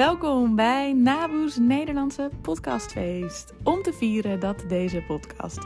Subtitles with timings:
[0.00, 3.54] welkom bij Naboes Nederlandse podcastfeest.
[3.62, 5.58] Om te vieren dat deze podcast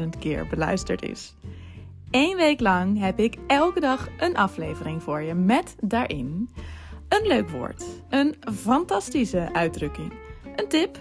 [0.00, 1.34] 20.000 keer beluisterd is.
[2.10, 6.50] Eén week lang heb ik elke dag een aflevering voor je met daarin
[7.08, 10.12] een leuk woord, een fantastische uitdrukking,
[10.56, 10.98] een tip,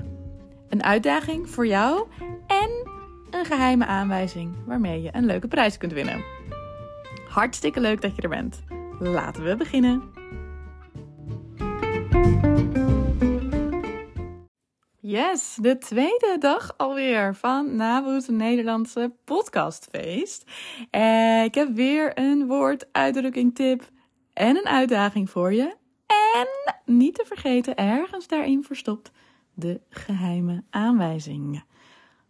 [0.69, 2.07] een uitdaging voor jou
[2.47, 2.69] en
[3.29, 6.23] een geheime aanwijzing waarmee je een leuke prijs kunt winnen.
[7.29, 8.63] Hartstikke leuk dat je er bent.
[8.99, 10.21] Laten we beginnen.
[15.05, 20.43] Yes, de tweede dag alweer van Naboes Nederlandse podcastfeest.
[20.91, 23.89] Uh, ik heb weer een woord, uitdrukking, tip
[24.33, 25.75] en een uitdaging voor je.
[26.35, 26.47] En
[26.95, 29.11] niet te vergeten, ergens daarin verstopt,
[29.53, 31.65] de geheime aanwijzingen.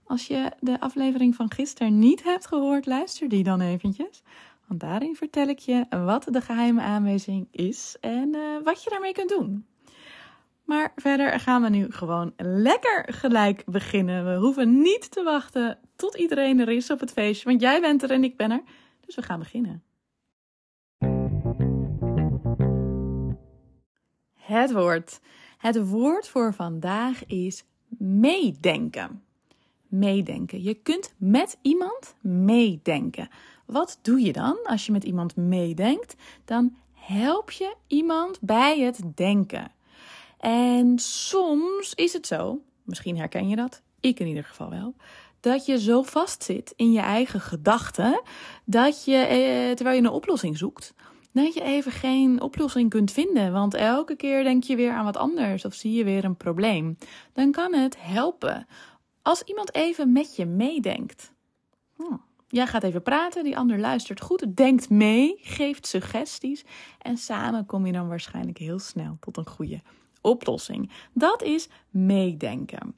[0.03, 4.23] Als je de aflevering van gisteren niet hebt gehoord, luister die dan eventjes.
[4.67, 9.13] Want daarin vertel ik je wat de geheime aanwijzing is en uh, wat je daarmee
[9.13, 9.65] kunt doen.
[10.63, 14.25] Maar verder gaan we nu gewoon lekker gelijk beginnen.
[14.25, 18.03] We hoeven niet te wachten tot iedereen er is op het feestje, want jij bent
[18.03, 18.61] er en ik ben er.
[19.05, 19.83] Dus we gaan beginnen.
[24.33, 25.19] Het woord.
[25.57, 27.63] Het woord voor vandaag is
[27.97, 29.23] meedenken.
[29.87, 30.61] Meedenken.
[30.61, 33.29] Je kunt met iemand meedenken.
[33.65, 36.15] Wat doe je dan als je met iemand meedenkt?
[36.45, 39.71] Dan help je iemand bij het denken.
[40.43, 44.95] En soms is het zo, misschien herken je dat, ik in ieder geval wel,
[45.39, 48.21] dat je zo vastzit in je eigen gedachten
[48.65, 50.93] dat je, eh, terwijl je een oplossing zoekt,
[51.31, 53.51] dat je even geen oplossing kunt vinden.
[53.51, 56.97] Want elke keer denk je weer aan wat anders of zie je weer een probleem.
[57.33, 58.67] Dan kan het helpen
[59.21, 61.33] als iemand even met je meedenkt.
[61.95, 62.17] Hm.
[62.47, 66.65] Jij gaat even praten, die ander luistert goed, denkt mee, geeft suggesties
[66.99, 69.81] en samen kom je dan waarschijnlijk heel snel tot een goede
[70.23, 70.91] oplossing.
[71.13, 72.95] Dat is meedenken.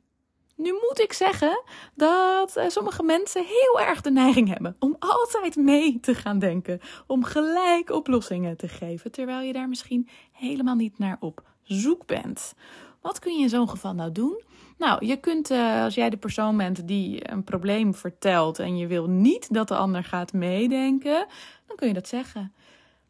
[0.55, 1.63] Nu moet ik zeggen
[1.95, 6.79] dat eh, sommige mensen heel erg de neiging hebben om altijd mee te gaan denken,
[7.07, 12.53] om gelijk oplossingen te geven, terwijl je daar misschien helemaal niet naar op zoek bent.
[13.01, 14.41] Wat kun je in zo'n geval nou doen?
[14.77, 18.87] Nou, je kunt, uh, als jij de persoon bent die een probleem vertelt en je
[18.87, 21.27] wil niet dat de ander gaat meedenken,
[21.67, 22.53] dan kun je dat zeggen.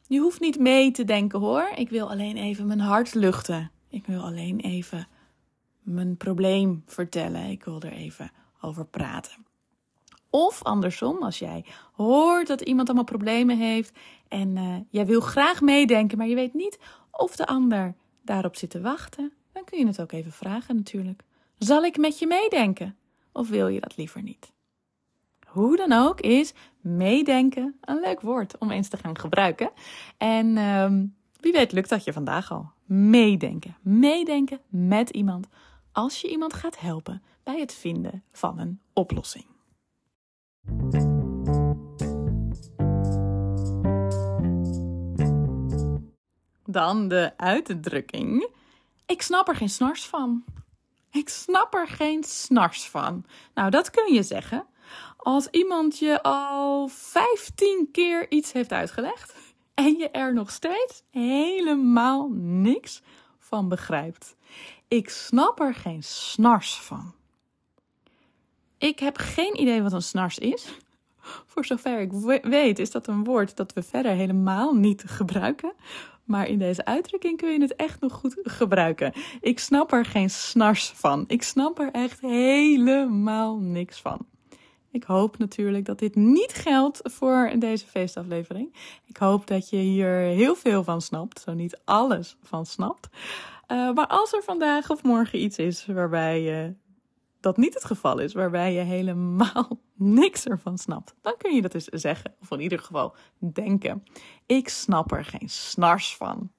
[0.08, 1.72] Je hoeft niet mee te denken hoor.
[1.76, 3.72] Ik wil alleen even mijn hart luchten.
[3.96, 5.08] Ik wil alleen even
[5.82, 7.50] mijn probleem vertellen.
[7.50, 9.46] Ik wil er even over praten.
[10.30, 13.98] Of andersom, als jij hoort dat iemand allemaal problemen heeft
[14.28, 16.80] en uh, jij wil graag meedenken, maar je weet niet
[17.12, 21.24] of de ander daarop zit te wachten, dan kun je het ook even vragen natuurlijk.
[21.58, 22.98] Zal ik met je meedenken?
[23.32, 24.52] Of wil je dat liever niet?
[25.48, 29.72] Hoe dan ook is meedenken een leuk woord om eens te gaan gebruiken.
[30.18, 32.74] En um, wie weet lukt dat je vandaag al.
[32.86, 33.78] Meedenken.
[33.82, 35.48] Meedenken met iemand
[35.92, 39.46] als je iemand gaat helpen bij het vinden van een oplossing.
[46.64, 48.50] Dan de uitdrukking.
[49.06, 50.44] Ik snap er geen snars van.
[51.12, 53.26] Ik snap er geen snars van.
[53.54, 54.68] Nou, dat kun je zeggen
[55.18, 59.36] als iemand je al 15 keer iets heeft uitgelegd
[59.76, 63.02] en je er nog steeds helemaal niks
[63.40, 64.36] van begrijpt.
[64.88, 67.14] Ik snap er geen snars van.
[68.78, 70.78] Ik heb geen idee wat een snars is.
[71.52, 75.74] Voor zover ik weet, is dat een woord dat we verder helemaal niet gebruiken.
[76.24, 79.14] Maar in deze uitdrukking kun je het echt nog goed gebruiken.
[79.42, 81.24] Ik snap er geen snars van.
[81.28, 84.26] Ik snap er echt helemaal niks van.
[84.96, 88.76] Ik hoop natuurlijk dat dit niet geldt voor deze feestaflevering.
[89.06, 93.08] Ik hoop dat je hier heel veel van snapt, zo niet alles van snapt.
[93.68, 96.72] Uh, maar als er vandaag of morgen iets is waarbij uh,
[97.40, 99.80] dat niet het geval is, waarbij je helemaal
[100.22, 104.04] niks ervan snapt, dan kun je dat dus zeggen, of in ieder geval denken.
[104.46, 106.52] Ik snap er geen snars van.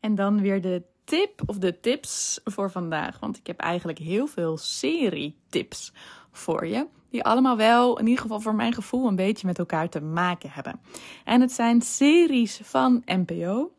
[0.00, 3.18] En dan weer de tip of de tips voor vandaag.
[3.18, 5.92] Want ik heb eigenlijk heel veel serie-tips
[6.30, 6.86] voor je.
[7.10, 10.50] Die allemaal wel, in ieder geval voor mijn gevoel, een beetje met elkaar te maken
[10.50, 10.80] hebben.
[11.24, 13.72] En het zijn series van NPO.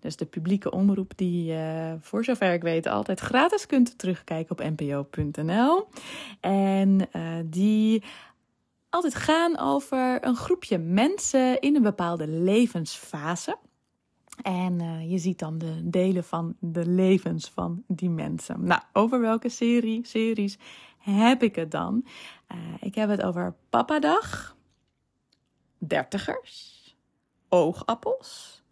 [0.00, 4.70] Dus de publieke omroep die je, voor zover ik weet, altijd gratis kunt terugkijken op
[4.70, 5.88] npo.nl.
[6.40, 8.02] En uh, die
[8.90, 13.56] altijd gaan over een groepje mensen in een bepaalde levensfase.
[14.46, 18.64] En uh, je ziet dan de delen van de levens van die mensen.
[18.64, 20.58] Nou, over welke serie, series
[20.98, 22.06] heb ik het dan?
[22.52, 24.56] Uh, ik heb het over Papadag,
[25.78, 26.96] Dertigers,
[27.48, 28.62] oogappels.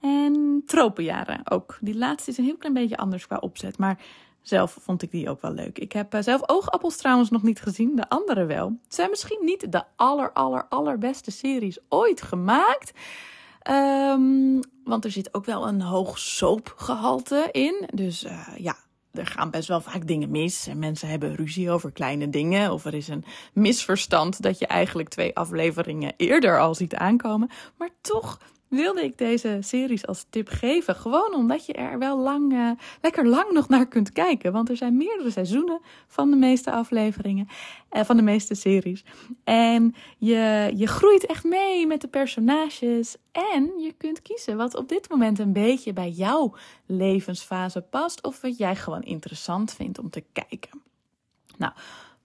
[0.00, 1.78] En tropenjaren ook.
[1.80, 3.78] Die laatste is een heel klein beetje anders qua opzet.
[3.78, 3.98] Maar
[4.42, 5.78] zelf vond ik die ook wel leuk.
[5.78, 7.96] Ik heb eh, zelf oogappels trouwens nog niet gezien.
[7.96, 8.78] De andere wel.
[8.84, 12.92] Het zijn misschien niet de aller, aller, allerbeste series ooit gemaakt.
[13.70, 17.88] Um, want er zit ook wel een hoog soapgehalte in.
[17.94, 18.76] Dus uh, ja,
[19.12, 20.66] er gaan best wel vaak dingen mis.
[20.66, 22.72] En mensen hebben ruzie over kleine dingen.
[22.72, 27.50] Of er is een misverstand dat je eigenlijk twee afleveringen eerder al ziet aankomen.
[27.78, 28.38] Maar toch
[28.74, 30.94] wilde ik deze series als tip geven.
[30.94, 32.70] Gewoon omdat je er wel lang, uh,
[33.02, 34.52] lekker lang nog naar kunt kijken.
[34.52, 37.48] Want er zijn meerdere seizoenen van de meeste afleveringen,
[37.92, 39.04] uh, van de meeste series.
[39.44, 43.16] En je, je groeit echt mee met de personages.
[43.32, 46.54] En je kunt kiezen wat op dit moment een beetje bij jouw
[46.86, 48.22] levensfase past.
[48.22, 50.82] Of wat jij gewoon interessant vindt om te kijken.
[51.56, 51.72] Nou,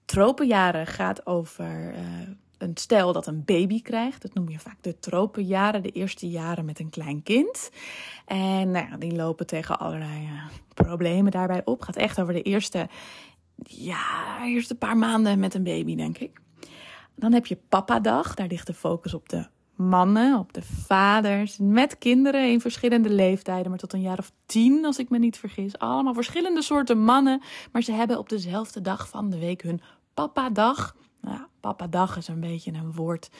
[0.04, 1.94] Tropenjaren gaat over.
[1.94, 2.00] Uh,
[2.60, 4.22] een stel dat een baby krijgt.
[4.22, 7.70] Dat noem je vaak de tropenjaren, de eerste jaren met een klein kind.
[8.26, 10.42] En nou die lopen tegen allerlei uh,
[10.74, 11.82] problemen daarbij op.
[11.82, 12.88] Gaat echt over de eerste,
[13.62, 16.40] ja, eerste paar maanden met een baby, denk ik.
[17.14, 18.34] Dan heb je papadag.
[18.34, 19.46] Daar ligt de focus op de
[19.76, 24.84] mannen, op de vaders, met kinderen in verschillende leeftijden, maar tot een jaar of tien,
[24.84, 25.78] als ik me niet vergis.
[25.78, 27.42] Allemaal verschillende soorten mannen,
[27.72, 29.80] maar ze hebben op dezelfde dag van de week hun
[30.14, 30.96] papadag.
[31.20, 33.30] Nou, papadag is een beetje een woord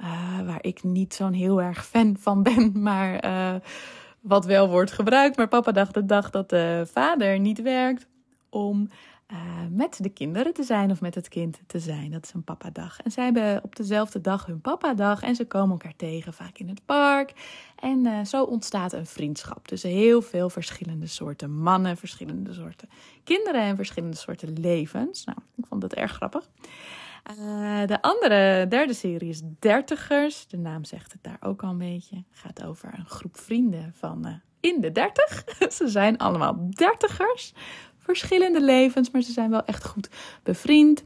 [0.00, 3.60] uh, waar ik niet zo'n heel erg fan van ben, maar uh,
[4.20, 5.36] wat wel wordt gebruikt.
[5.36, 8.06] Maar papadag, de dag dat de vader niet werkt
[8.48, 8.88] om
[9.32, 9.38] uh,
[9.70, 12.10] met de kinderen te zijn of met het kind te zijn.
[12.10, 13.00] Dat is een papadag.
[13.00, 16.68] En zij hebben op dezelfde dag hun papadag en ze komen elkaar tegen, vaak in
[16.68, 17.32] het park.
[17.76, 22.88] En zo ontstaat een vriendschap tussen heel veel verschillende soorten mannen, verschillende soorten
[23.24, 25.24] kinderen en verschillende soorten levens.
[25.24, 26.48] Nou, ik vond dat erg grappig.
[27.30, 30.46] Uh, de andere, derde serie is Dertigers.
[30.46, 32.24] De naam zegt het daar ook al een beetje.
[32.30, 35.44] Gaat over een groep vrienden van uh, in de dertig.
[35.76, 37.52] ze zijn allemaal dertigers.
[37.96, 40.08] Verschillende levens, maar ze zijn wel echt goed
[40.42, 41.04] bevriend.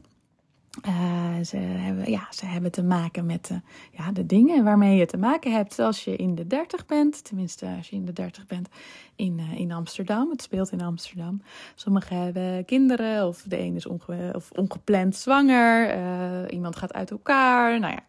[0.87, 3.61] Uh, ze, hebben, ja, ze hebben te maken met de,
[3.91, 7.23] ja, de dingen waarmee je te maken hebt als je in de 30 bent.
[7.23, 8.69] Tenminste, als je in de 30 bent
[9.15, 10.29] in, uh, in Amsterdam.
[10.29, 11.41] Het speelt in Amsterdam.
[11.75, 16.51] Sommigen hebben kinderen, of de een is onge of ongepland zwanger.
[16.51, 17.79] Iemand gaat uit elkaar.
[17.79, 18.03] Nou ja,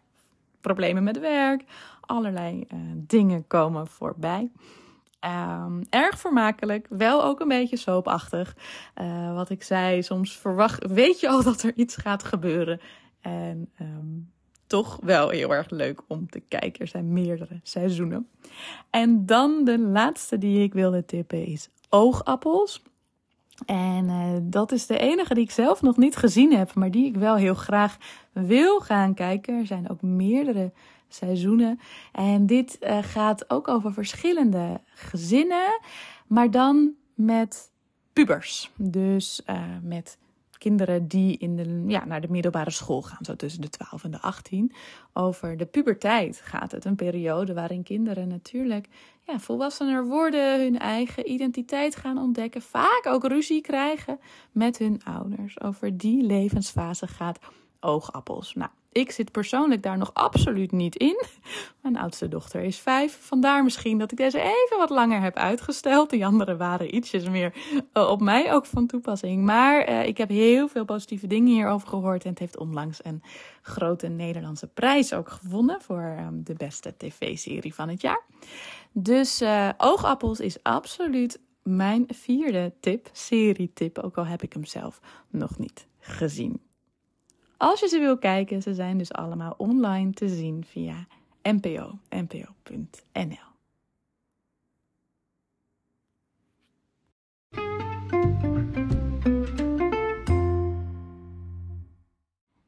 [0.61, 1.63] problemen met werk.
[2.01, 4.49] Allerlei dingen komen voorbij.
[5.25, 8.55] Um, erg vermakelijk, wel ook een beetje soapachtig.
[9.01, 12.79] Uh, wat ik zei, soms verwacht, weet je al dat er iets gaat gebeuren.
[13.21, 14.31] En um,
[14.67, 16.79] toch wel heel erg leuk om te kijken.
[16.79, 18.29] Er zijn meerdere seizoenen.
[18.89, 22.83] En dan de laatste die ik wilde tippen is Oogappels.
[23.65, 27.05] En uh, dat is de enige die ik zelf nog niet gezien heb, maar die
[27.05, 27.97] ik wel heel graag
[28.31, 29.59] wil gaan kijken.
[29.59, 30.71] Er zijn ook meerdere
[31.07, 31.79] seizoenen.
[32.11, 35.79] En dit uh, gaat ook over verschillende gezinnen,
[36.27, 37.71] maar dan met
[38.13, 38.71] pubers.
[38.75, 40.17] Dus uh, met
[40.57, 44.11] kinderen die in de, ja, naar de middelbare school gaan, zo tussen de 12 en
[44.11, 44.73] de 18.
[45.13, 46.85] Over de puberteit gaat het.
[46.85, 48.87] Een periode waarin kinderen natuurlijk
[49.21, 54.19] ja, volwassener worden, hun eigen identiteit gaan ontdekken, vaak ook ruzie krijgen
[54.51, 55.61] met hun ouders.
[55.61, 57.39] Over die levensfase gaat
[57.79, 58.53] oogappels.
[58.53, 61.23] Nou, ik zit persoonlijk daar nog absoluut niet in.
[61.81, 63.17] Mijn oudste dochter is vijf.
[63.21, 66.09] Vandaar misschien dat ik deze even wat langer heb uitgesteld.
[66.09, 67.53] Die andere waren ietsjes meer
[67.93, 69.43] uh, op mij ook van toepassing.
[69.43, 72.23] Maar uh, ik heb heel veel positieve dingen hierover gehoord.
[72.23, 73.23] En het heeft onlangs een
[73.61, 75.81] grote Nederlandse prijs ook gewonnen.
[75.81, 78.23] Voor um, de beste tv-serie van het jaar.
[78.91, 83.09] Dus uh, Oogappels is absoluut mijn vierde tip.
[83.11, 83.97] Serie-tip.
[83.99, 84.99] Ook al heb ik hem zelf
[85.29, 86.61] nog niet gezien.
[87.65, 91.07] Als je ze wil kijken, ze zijn dus allemaal online te zien via
[91.41, 93.53] npo, npo.nl.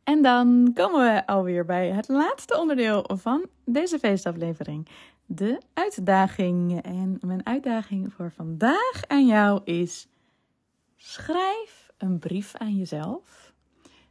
[0.03, 4.87] En dan komen we alweer bij het laatste onderdeel van deze feestaflevering.
[5.25, 6.81] De uitdaging.
[6.81, 10.07] En mijn uitdaging voor vandaag aan jou is:
[10.95, 13.46] schrijf een brief aan jezelf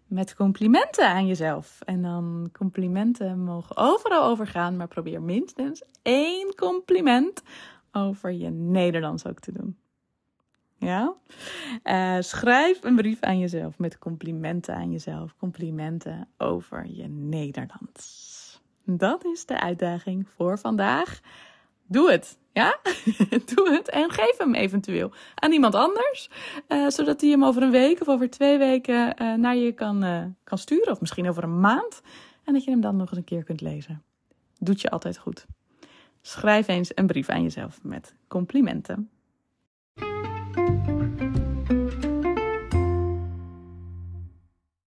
[0.06, 1.80] met complimenten aan jezelf.
[1.84, 7.42] En dan complimenten mogen overal overgaan, maar probeer minstens één compliment
[7.92, 9.76] over je Nederlands ook te doen.
[10.78, 11.14] Ja?
[11.84, 15.36] Uh, schrijf een brief aan jezelf met complimenten aan jezelf.
[15.36, 18.60] Complimenten over je Nederlands.
[18.84, 21.20] Dat is de uitdaging voor vandaag.
[21.87, 22.38] Doe het.
[22.52, 22.78] Ja,
[23.55, 26.31] doe het en geef hem eventueel aan iemand anders.
[26.69, 30.05] Uh, zodat hij hem over een week of over twee weken uh, naar je kan,
[30.05, 30.93] uh, kan sturen.
[30.93, 32.00] Of misschien over een maand.
[32.45, 34.02] En dat je hem dan nog eens een keer kunt lezen.
[34.59, 35.47] Doet je altijd goed.
[36.23, 39.11] Schrijf eens een brief aan jezelf met complimenten.